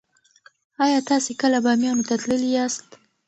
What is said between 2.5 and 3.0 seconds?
یاست؟